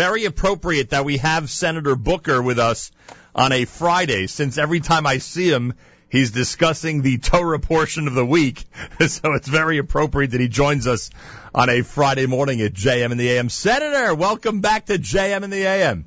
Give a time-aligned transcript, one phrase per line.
[0.00, 2.90] very appropriate that we have Senator Booker with us
[3.34, 5.74] on a Friday, since every time I see him,
[6.08, 8.64] he's discussing the Torah portion of the week.
[9.06, 11.10] so it's very appropriate that he joins us
[11.54, 13.50] on a Friday morning at JM in the AM.
[13.50, 16.06] Senator, welcome back to JM in the AM.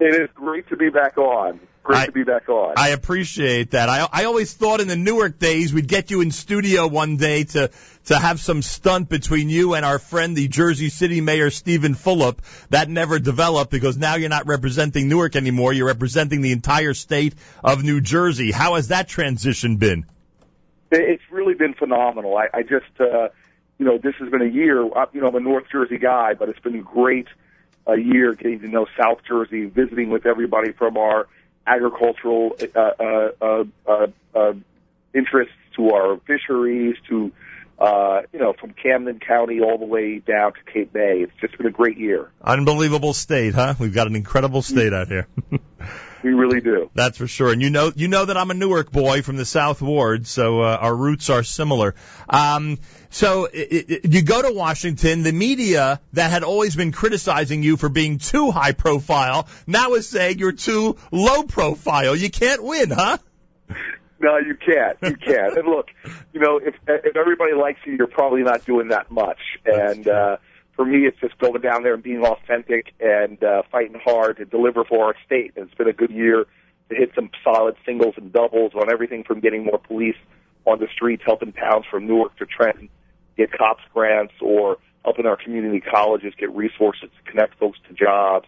[0.00, 1.60] It is great to be back on.
[1.86, 2.74] Great I- to be back on.
[2.76, 3.88] I appreciate that.
[3.88, 7.44] I I always thought in the Newark days we'd get you in studio one day
[7.44, 7.70] to
[8.06, 12.38] to have some stunt between you and our friend the Jersey City Mayor Steven Fulop.
[12.70, 15.72] That never developed because now you're not representing Newark anymore.
[15.72, 18.50] You're representing the entire state of New Jersey.
[18.50, 20.06] How has that transition been?
[20.90, 22.36] It's really been phenomenal.
[22.36, 23.28] I, I just, uh,
[23.78, 24.84] you know, this has been a year.
[24.84, 27.26] uh, You know, I'm a North Jersey guy, but it's been a great
[27.88, 31.26] uh, year getting to know South Jersey, visiting with everybody from our
[31.66, 34.52] agricultural uh, uh, uh, uh, uh,
[35.14, 37.32] interests to our fisheries to,
[37.78, 41.20] uh, you know, from Camden County all the way down to Cape May.
[41.20, 42.30] It's just been a great year.
[42.42, 43.74] Unbelievable state, huh?
[43.78, 45.26] We've got an incredible state out here.
[46.26, 46.90] We really do.
[46.92, 47.52] That's for sure.
[47.52, 50.60] And you know, you know that I'm a Newark boy from the South Ward, so
[50.60, 51.94] uh, our roots are similar.
[52.28, 52.78] Um,
[53.10, 55.22] so i i you go to Washington.
[55.22, 60.08] The media that had always been criticizing you for being too high profile now is
[60.08, 62.16] saying you're too low profile.
[62.16, 63.18] You can't win, huh?
[64.18, 64.96] No, you can't.
[65.02, 65.58] You can't.
[65.58, 65.88] and look,
[66.32, 69.38] you know, if if everybody likes you, you're probably not doing that much.
[69.64, 70.36] And uh,
[70.74, 74.44] for me, it's just going down there and being authentic and uh, fighting hard to
[74.44, 75.52] deliver for our state.
[75.56, 76.46] And it's been a good year
[76.88, 80.16] to hit some solid singles and doubles on everything from getting more police
[80.64, 82.88] on the streets, helping towns from Newark to Trenton
[83.36, 88.46] get cops grants, or helping our community colleges get resources to connect folks to jobs.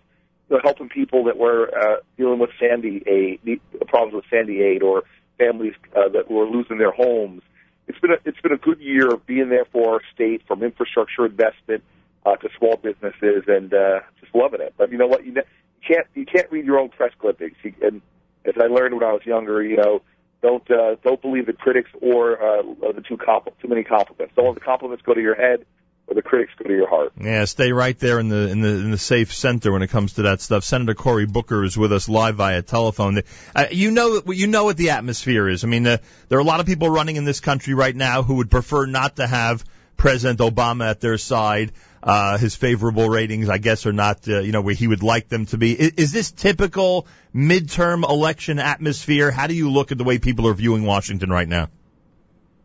[0.48, 4.82] You know, helping people that were uh, dealing with Sandy aid, problems with Sandy aid,
[4.82, 5.04] or
[5.38, 7.42] families uh, that were losing their homes.
[7.86, 10.62] It's been a, it's been a good year of being there for our state, from
[10.62, 11.82] infrastructure investment
[12.26, 14.74] uh, to small businesses, and uh, just loving it.
[14.76, 15.24] But you know what?
[15.24, 15.48] You, ne-
[15.80, 17.56] you can't you can't read your own press clippings.
[17.62, 18.02] You, and
[18.44, 20.02] as I learned when I was younger, you know,
[20.42, 22.62] don't uh, don't believe the critics or uh,
[22.94, 24.34] the too compl- too many compliments.
[24.36, 25.64] Don't let the compliments go to your head,
[26.08, 27.12] or the critics go to your heart.
[27.20, 30.14] Yeah, stay right there in the in the in the safe center when it comes
[30.14, 30.64] to that stuff.
[30.64, 33.22] Senator Cory Booker is with us live via telephone.
[33.54, 35.64] Uh, you know you know what the atmosphere is.
[35.64, 35.98] I mean, uh,
[36.28, 38.86] there are a lot of people running in this country right now who would prefer
[38.86, 39.64] not to have
[39.96, 41.72] President Obama at their side.
[42.00, 45.28] Uh, his favorable ratings, I guess, are not, uh, you know, where he would like
[45.28, 45.72] them to be.
[45.72, 49.32] Is, is this typical midterm election atmosphere?
[49.32, 51.68] How do you look at the way people are viewing Washington right now?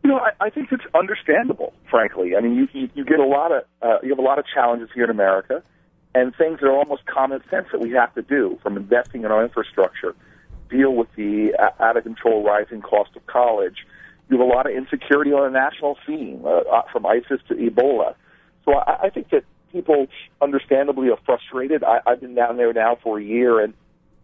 [0.04, 2.36] You know, I, I think it's understandable, frankly.
[2.36, 4.44] I mean, you, you, you get a lot of uh, you have a lot of
[4.46, 5.62] challenges here in America,
[6.14, 9.32] and things that are almost common sense that we have to do, from investing in
[9.32, 10.14] our infrastructure,
[10.68, 13.86] deal with the uh, out of control rising cost of college.
[14.28, 17.54] You have a lot of insecurity on a national scene, uh, uh, from ISIS to
[17.54, 18.14] Ebola.
[18.66, 20.06] So I, I think that people
[20.42, 21.82] understandably are frustrated.
[21.82, 23.72] I, I've been down there now for a year and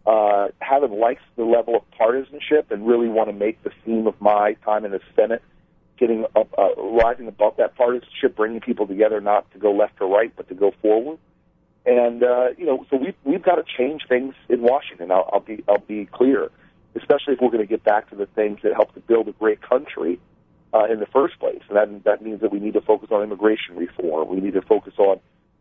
[0.05, 4.19] uh, haven't liked the level of partisanship and really want to make the theme of
[4.21, 5.41] my time in the Senate
[6.01, 10.07] getting up, uh, rising above that partisanship, bringing people together, not to go left or
[10.07, 11.19] right, but to go forward.
[11.85, 15.11] And uh, you know, so we've we've got to change things in Washington.
[15.11, 16.49] I'll, I'll be I'll be clear,
[16.95, 19.31] especially if we're going to get back to the things that help to build a
[19.33, 20.19] great country
[20.73, 21.61] uh, in the first place.
[21.69, 24.27] And that that means that we need to focus on immigration reform.
[24.29, 25.19] We need to focus on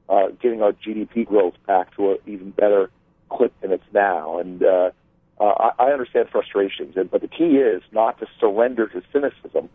[0.09, 2.91] uh, getting our GDP growth back to an even better
[3.29, 4.39] clip than it's now.
[4.39, 4.91] And uh,
[5.39, 9.69] uh, I, I understand frustrations, and, but the key is not to surrender to cynicism.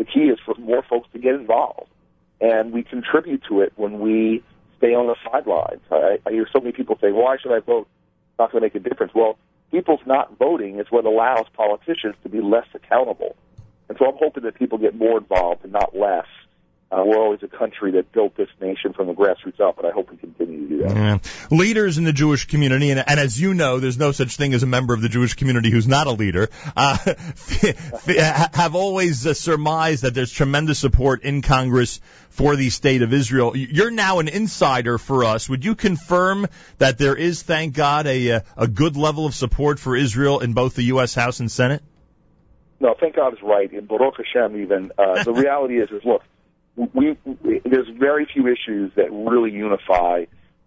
[0.00, 1.90] The key is for more folks to get involved,
[2.40, 4.42] and we contribute to it when we
[4.78, 5.82] stay on the sidelines.
[5.90, 7.86] I, I hear so many people say, "Why should I vote?
[8.30, 9.36] It's not going to make a difference." Well,
[9.70, 13.36] people's not voting is what allows politicians to be less accountable,
[13.90, 16.24] and so I'm hoping that people get more involved and not less.
[16.92, 19.92] Uh, we're always a country that built this nation from the grassroots up, and I
[19.92, 20.96] hope we continue to do that.
[20.96, 21.18] Yeah.
[21.56, 24.64] Leaders in the Jewish community, and, and as you know, there's no such thing as
[24.64, 26.96] a member of the Jewish community who's not a leader, uh,
[28.52, 32.00] have always uh, surmised that there's tremendous support in Congress
[32.30, 33.56] for the state of Israel.
[33.56, 35.48] You're now an insider for us.
[35.48, 36.48] Would you confirm
[36.78, 40.54] that there is, thank God, a, uh, a good level of support for Israel in
[40.54, 41.14] both the U.S.
[41.14, 41.84] House and Senate?
[42.80, 43.72] No, thank God is right.
[43.72, 46.22] In Baruch Hashem, even uh, the reality is, is look,
[46.94, 50.24] we, we there's very few issues that really unify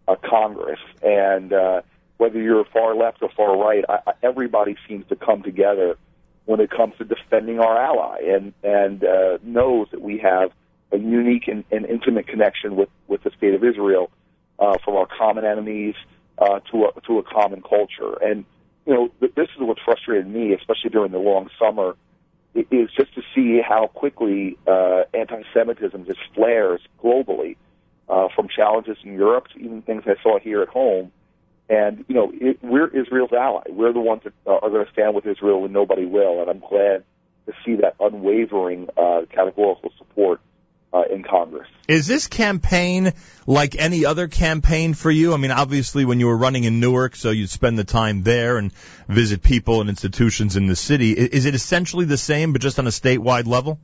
[0.08, 1.82] uh, Congress, and uh,
[2.18, 5.98] whether you're far left or far right, I, everybody seems to come together
[6.46, 10.52] when it comes to defending our ally, and and uh, knows that we have
[10.92, 14.12] a unique and, and intimate connection with with the state of Israel,
[14.60, 15.96] uh, from our common enemies
[16.38, 18.46] uh, to a, to a common culture, and
[18.86, 21.96] you know th- this is what frustrated me, especially during the long summer
[22.56, 27.56] is just to see how quickly uh, anti-Semitism just flares globally.
[28.10, 31.12] uh, from challenges in Europe to even things I saw here at home.
[31.70, 33.64] And you know, it, we're Israel's ally.
[33.70, 36.42] We're the ones that uh, are going to stand with Israel when nobody will.
[36.42, 37.04] And I'm glad
[37.46, 40.42] to see that unwavering uh, categorical support.
[41.94, 43.14] Is this campaign
[43.46, 45.32] like any other campaign for you?
[45.36, 48.58] I mean, obviously, when you were running in Newark, so you'd spend the time there
[48.58, 48.74] and
[49.08, 51.12] visit people and institutions in the city.
[51.12, 53.80] Is it essentially the same, but just on a statewide level?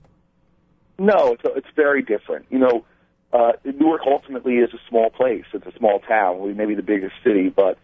[0.98, 2.48] No, it's it's very different.
[2.50, 2.86] You know,
[3.32, 5.46] uh, Newark ultimately is a small place.
[5.54, 6.40] It's a small town.
[6.40, 7.78] We may be the biggest city, but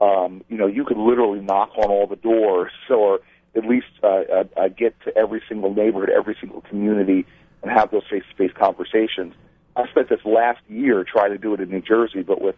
[0.00, 3.22] um, you know, you could literally knock on all the doors, or
[3.56, 7.26] at least uh, uh, uh, get to every single neighborhood, every single community,
[7.62, 9.34] and have those face-to-face conversations.
[9.76, 12.56] I spent this last year trying to do it in New Jersey, but with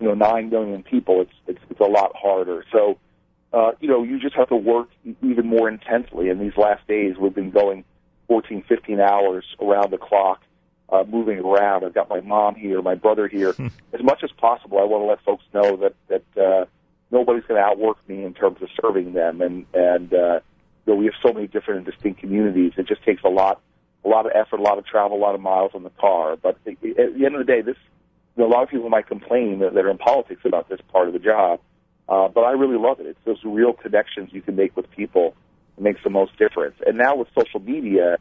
[0.00, 2.64] you know nine million people, it's it's, it's a lot harder.
[2.72, 2.98] So,
[3.52, 4.88] uh, you know, you just have to work
[5.22, 6.28] even more intensely.
[6.28, 7.84] In these last days, we've been going
[8.28, 10.42] 14, 15 hours around the clock
[10.90, 11.84] uh, moving around.
[11.84, 13.52] I've got my mom here, my brother here.
[13.52, 13.68] Hmm.
[13.92, 16.64] as much as possible, I want to let folks know that that uh,
[17.10, 20.40] nobody's going to outwork me in terms of serving them, and and uh,
[20.86, 22.72] you know, we have so many different and distinct communities.
[22.76, 23.60] It just takes a lot,
[24.04, 26.36] a lot of effort, a lot of travel, a lot of miles in the car.
[26.36, 27.76] But at the end of the day, this
[28.36, 31.08] you know, a lot of people might complain that, are in politics about this part
[31.08, 31.60] of the job,
[32.08, 33.06] uh, but I really love it.
[33.06, 35.34] It's those real connections you can make with people
[35.76, 36.76] that makes the most difference.
[36.86, 38.18] And now with social media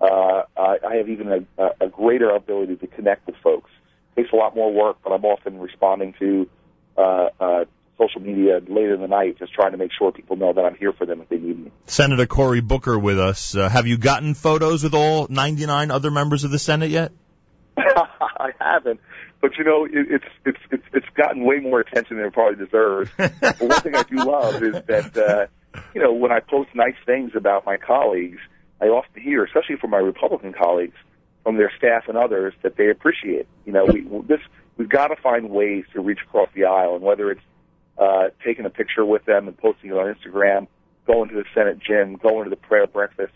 [0.00, 3.70] uh, I, I have even a, a greater ability to connect with folks.
[4.16, 6.48] It takes a lot more work, but I'm often responding to
[6.96, 7.64] uh, uh,
[7.98, 10.76] social media late in the night, just trying to make sure people know that I'm
[10.76, 11.70] here for them if they need me.
[11.86, 13.54] Senator Cory Booker with us.
[13.56, 17.12] Uh, have you gotten photos with all 99 other members of the Senate yet?
[17.78, 19.00] I haven't,
[19.40, 22.64] but you know, it, it's it's it's it's gotten way more attention than it probably
[22.64, 23.10] deserves.
[23.16, 26.96] but one thing I do love is that uh, you know when I post nice
[27.04, 28.38] things about my colleagues
[28.80, 30.96] I often hear, especially from my Republican colleagues,
[31.42, 33.46] from their staff and others, that they appreciate.
[33.64, 34.40] You know, we this
[34.76, 37.40] we've got to find ways to reach across the aisle, and whether it's
[37.98, 40.66] uh, taking a picture with them and posting it on Instagram,
[41.06, 43.32] going to the Senate gym, going to the prayer breakfast,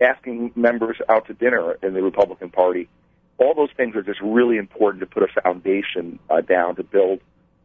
[0.00, 2.88] asking members out to dinner in the Republican Party.
[3.38, 7.20] All those things are just really important to put a foundation uh, down to build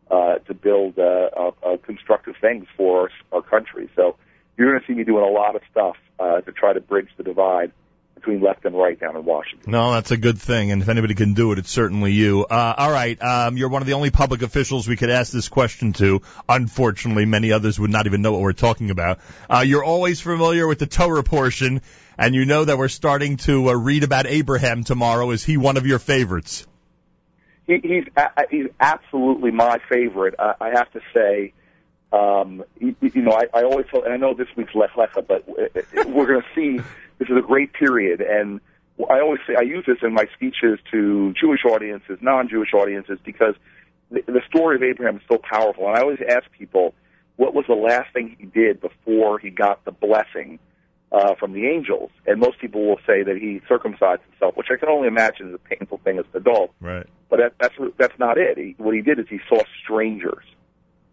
[0.09, 3.87] uh, to build uh, uh, uh, constructive things for our, our country.
[3.95, 4.15] So
[4.57, 7.09] you're going to see me doing a lot of stuff uh, to try to bridge
[7.17, 7.71] the divide
[8.19, 9.71] between left and right down in Washington.
[9.71, 12.45] No, that's a good thing, and if anybody can do it, it's certainly you.
[12.45, 15.49] Uh, all right, um, you're one of the only public officials we could ask this
[15.49, 16.21] question to.
[16.47, 19.19] Unfortunately, many others would not even know what we're talking about.
[19.49, 21.81] Uh, you're always familiar with the Torah portion,
[22.17, 25.31] and you know that we're starting to uh, read about Abraham tomorrow.
[25.31, 26.67] Is he one of your favorites?
[27.67, 30.35] He, he's a, he's absolutely my favorite.
[30.37, 31.53] I, I have to say
[32.11, 35.25] um, you, you know, I, I always felt, and I know this week's Lech Lecha,
[35.27, 36.83] but we're going to see
[37.19, 38.21] this is a great period.
[38.21, 38.59] And
[39.09, 43.55] I always say, I use this in my speeches to Jewish audiences, non-Jewish audiences, because
[44.09, 45.87] the, the story of Abraham is so powerful.
[45.87, 46.95] And I always ask people,
[47.35, 50.59] what was the last thing he did before he got the blessing
[51.11, 52.09] uh, from the angels?
[52.25, 55.55] And most people will say that he circumcised himself, which I can only imagine is
[55.55, 56.71] a painful thing as an adult.
[56.81, 57.07] Right.
[57.29, 58.57] But that, that's that's not it.
[58.57, 60.43] He, what he did is he saw strangers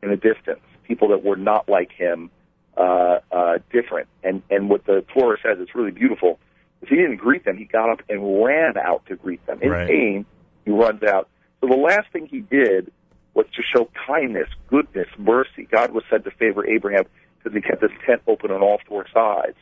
[0.02, 2.30] in the distance people that were not like him
[2.76, 4.08] uh, uh, different.
[4.22, 6.38] And and what the Torah says, it's really beautiful.
[6.82, 9.60] Is he didn't greet them; he got up and ran out to greet them.
[9.62, 9.88] In right.
[9.88, 10.26] pain,
[10.64, 11.28] he runs out.
[11.60, 12.92] So the last thing he did
[13.34, 15.68] was to show kindness, goodness, mercy.
[15.70, 17.04] God was said to favor Abraham
[17.38, 19.56] because he kept his tent open on all four sides.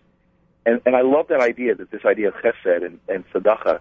[0.67, 3.81] And and I love that idea that this idea of chesed and, and tzedakah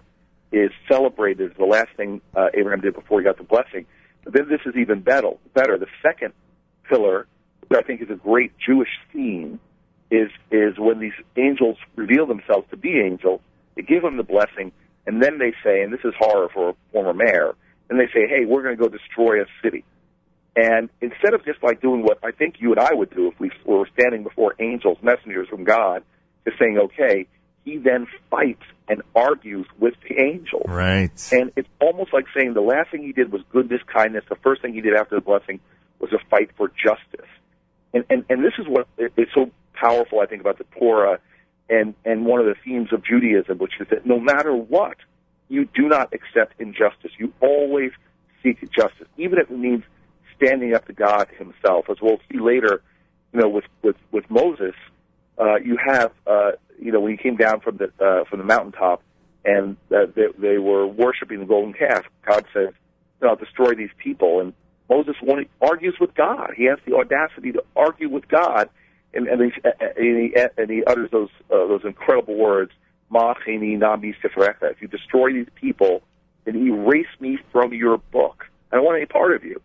[0.52, 3.86] is celebrated as the last thing uh, Abraham did before he got the blessing.
[4.22, 5.30] But then this is even better.
[5.54, 5.78] Better.
[5.78, 6.32] The second
[6.88, 7.26] pillar
[7.72, 9.60] I think is a great Jewish theme
[10.10, 13.40] is is when these angels reveal themselves to be angels,
[13.74, 14.72] they give them the blessing,
[15.06, 17.54] and then they say, and this is horror for a former mayor,
[17.88, 19.84] and they say, hey, we're going to go destroy a city.
[20.56, 23.40] And instead of just like doing what I think you and I would do if
[23.40, 26.04] we were standing before angels, messengers from God,
[26.44, 27.26] just saying, okay,
[27.64, 30.66] he then fights and argues with the angels.
[30.68, 31.10] Right.
[31.32, 34.24] And it's almost like saying the last thing he did was goodness, kindness.
[34.28, 35.58] The first thing he did after the blessing
[35.98, 37.28] was a fight for justice
[37.94, 41.20] and, and, and this is what is so powerful, I think, about the Torah
[41.70, 44.96] and, and one of the themes of Judaism, which is that no matter what,
[45.48, 47.12] you do not accept injustice.
[47.18, 47.92] You always
[48.42, 49.84] seek justice, even if it means
[50.36, 52.82] standing up to God Himself, as we'll see later.
[53.32, 54.74] You know, with with with Moses,
[55.38, 58.44] uh, you have uh, you know when he came down from the uh, from the
[58.44, 59.02] mountaintop,
[59.44, 62.04] and uh, they, they were worshiping the golden calf.
[62.24, 62.70] God says,
[63.22, 64.52] "I'll destroy these people," and
[64.88, 65.16] Moses
[65.60, 66.52] argues with God.
[66.56, 68.68] He has the audacity to argue with God,
[69.12, 72.72] and, and, he, and, he, and he utters those uh, those incredible words,
[73.10, 76.02] If you destroy these people,
[76.46, 78.46] and erase me from your book.
[78.70, 79.60] I don't want any part of you.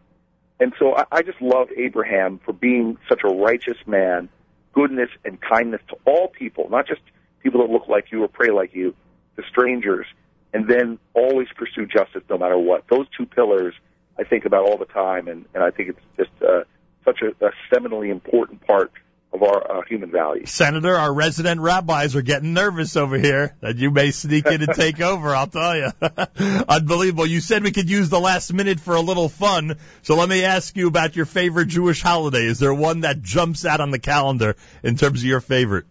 [0.60, 4.30] And so I, I just love Abraham for being such a righteous man,
[4.74, 7.02] goodness and kindness to all people, not just
[7.42, 8.94] people that look like you or pray like you,
[9.38, 10.06] to strangers,
[10.54, 12.86] and then always pursue justice no matter what.
[12.90, 13.74] Those two pillars
[14.20, 16.64] I think about all the time, and, and I think it's just uh,
[17.06, 18.92] such a, a seminally important part
[19.32, 20.50] of our uh, human values.
[20.50, 24.74] Senator, our resident rabbis are getting nervous over here that you may sneak in and
[24.74, 25.34] take over.
[25.36, 25.92] I'll tell you,
[26.68, 27.28] unbelievable.
[27.28, 30.44] You said we could use the last minute for a little fun, so let me
[30.44, 32.46] ask you about your favorite Jewish holiday.
[32.46, 35.86] Is there one that jumps out on the calendar in terms of your favorite?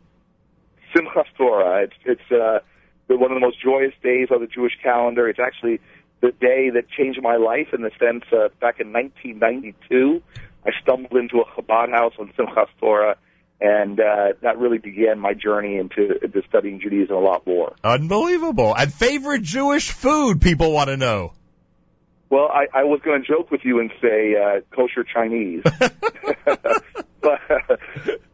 [0.95, 1.85] Simchas Torah.
[1.85, 2.59] It's it's uh,
[3.07, 5.29] one of the most joyous days of the Jewish calendar.
[5.29, 5.81] It's actually
[6.21, 10.23] the day that changed my life in the sense uh, back in 1992.
[10.67, 13.17] I stumbled into a Chabad house on Simchas Torah
[13.61, 17.75] and uh, that really began my journey into, into studying Judaism a lot more.
[17.83, 18.75] Unbelievable.
[18.77, 21.33] And favorite Jewish food, people want to know.
[22.31, 25.63] Well, I, I was going to joke with you and say uh, kosher Chinese,
[27.23, 27.41] but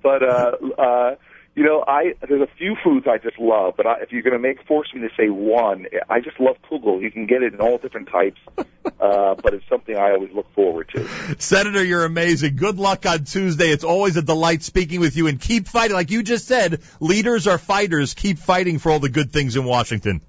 [0.02, 1.14] but uh, uh,
[1.54, 4.32] you know, I there's a few foods I just love, but I, if you're going
[4.32, 7.00] to make force me to say one, I just love kugel.
[7.00, 10.52] You can get it in all different types, uh, but it's something I always look
[10.54, 11.06] forward to.
[11.38, 12.56] Senator, you're amazing.
[12.56, 13.68] Good luck on Tuesday.
[13.70, 15.94] It's always a delight speaking with you, and keep fighting.
[15.94, 18.14] Like you just said, leaders are fighters.
[18.14, 20.22] Keep fighting for all the good things in Washington.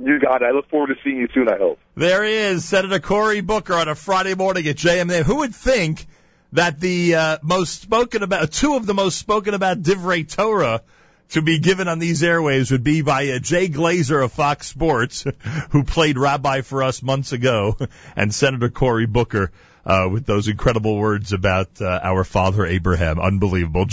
[0.00, 0.46] You got it.
[0.46, 1.48] I look forward to seeing you soon.
[1.48, 1.78] I hope.
[1.94, 5.22] There he is, Senator Cory Booker on a Friday morning at JMA.
[5.22, 6.06] Who would think?
[6.52, 10.82] That the uh, most spoken about, two of the most spoken about Divrei Torah
[11.30, 15.24] to be given on these airwaves would be by uh, Jay Glazer of Fox Sports,
[15.70, 17.76] who played rabbi for us months ago,
[18.16, 19.52] and Senator Cory Booker
[19.84, 23.18] uh, with those incredible words about uh, our father Abraham.
[23.18, 23.86] Unbelievable.